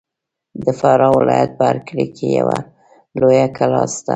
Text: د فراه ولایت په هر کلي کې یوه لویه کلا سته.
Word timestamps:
د 0.63 0.65
فراه 0.79 1.13
ولایت 1.19 1.51
په 1.57 1.63
هر 1.69 1.77
کلي 1.87 2.07
کې 2.15 2.27
یوه 2.39 2.57
لویه 3.19 3.47
کلا 3.57 3.83
سته. 3.95 4.09